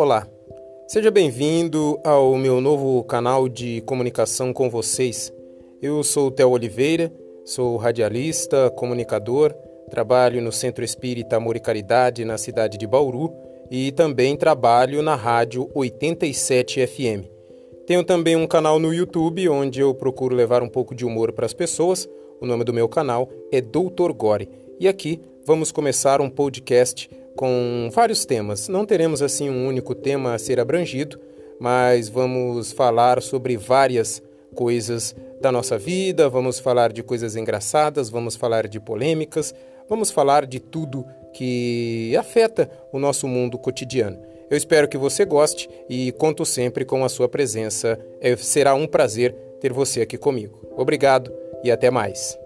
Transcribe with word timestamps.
Olá, 0.00 0.26
seja 0.88 1.10
bem-vindo 1.10 2.00
ao 2.02 2.34
meu 2.38 2.58
novo 2.58 3.04
canal 3.04 3.46
de 3.50 3.82
comunicação 3.82 4.50
com 4.50 4.70
vocês. 4.70 5.30
Eu 5.82 6.02
sou 6.02 6.30
Theo 6.30 6.48
Oliveira, 6.48 7.12
sou 7.44 7.76
radialista, 7.76 8.70
comunicador, 8.70 9.52
trabalho 9.90 10.40
no 10.40 10.50
Centro 10.50 10.82
Espírita 10.82 11.36
Amor 11.36 11.54
e 11.54 11.60
Caridade 11.60 12.24
na 12.24 12.38
cidade 12.38 12.78
de 12.78 12.86
Bauru 12.86 13.30
e 13.70 13.92
também 13.92 14.38
trabalho 14.38 15.02
na 15.02 15.14
rádio 15.14 15.70
87 15.74 16.86
FM. 16.86 17.28
Tenho 17.86 18.02
também 18.02 18.36
um 18.36 18.46
canal 18.46 18.78
no 18.78 18.94
YouTube 18.94 19.50
onde 19.50 19.80
eu 19.80 19.94
procuro 19.94 20.34
levar 20.34 20.62
um 20.62 20.68
pouco 20.70 20.94
de 20.94 21.04
humor 21.04 21.30
para 21.30 21.44
as 21.44 21.52
pessoas. 21.52 22.08
O 22.40 22.46
nome 22.46 22.64
do 22.64 22.72
meu 22.72 22.88
canal 22.88 23.28
é 23.52 23.60
Doutor 23.60 24.14
Gore. 24.14 24.48
E 24.80 24.88
aqui 24.88 25.20
vamos 25.44 25.70
começar 25.70 26.22
um 26.22 26.30
podcast 26.30 27.10
com 27.40 27.88
vários 27.90 28.26
temas. 28.26 28.68
Não 28.68 28.84
teremos 28.84 29.22
assim 29.22 29.48
um 29.48 29.66
único 29.66 29.94
tema 29.94 30.34
a 30.34 30.38
ser 30.38 30.60
abrangido, 30.60 31.18
mas 31.58 32.06
vamos 32.06 32.70
falar 32.70 33.22
sobre 33.22 33.56
várias 33.56 34.22
coisas 34.54 35.16
da 35.40 35.50
nossa 35.50 35.78
vida, 35.78 36.28
vamos 36.28 36.58
falar 36.58 36.92
de 36.92 37.02
coisas 37.02 37.36
engraçadas, 37.36 38.10
vamos 38.10 38.36
falar 38.36 38.68
de 38.68 38.78
polêmicas, 38.78 39.54
vamos 39.88 40.10
falar 40.10 40.44
de 40.44 40.60
tudo 40.60 41.06
que 41.32 42.14
afeta 42.14 42.70
o 42.92 42.98
nosso 42.98 43.26
mundo 43.26 43.56
cotidiano. 43.56 44.18
Eu 44.50 44.56
espero 44.58 44.86
que 44.86 44.98
você 44.98 45.24
goste 45.24 45.66
e 45.88 46.12
conto 46.12 46.44
sempre 46.44 46.84
com 46.84 47.06
a 47.06 47.08
sua 47.08 47.26
presença. 47.26 47.98
É, 48.20 48.36
será 48.36 48.74
um 48.74 48.86
prazer 48.86 49.32
ter 49.62 49.72
você 49.72 50.02
aqui 50.02 50.18
comigo. 50.18 50.60
Obrigado 50.76 51.32
e 51.64 51.70
até 51.70 51.90
mais. 51.90 52.39